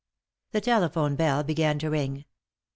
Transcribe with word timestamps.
The 0.53 0.61
telephone 0.61 1.15
bell 1.15 1.43
began 1.43 1.77
to 1.77 1.91
ring. 1.91 2.25